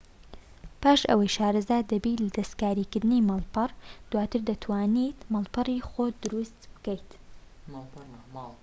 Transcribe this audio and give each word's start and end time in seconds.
پاش 0.81 0.99
ئەوەی 1.09 1.33
شارەزا 1.37 1.77
دەبیت 1.91 2.19
لە 2.25 2.29
دەستکاریکردنی 2.37 3.25
ماڵپەڕ 3.29 3.69
دواتر 4.11 4.41
دەتوانیت 4.49 5.19
ماڵپەڕی 5.33 5.85
خۆت 5.89 6.15
دروست 6.23 6.59
بکەیت 6.73 7.09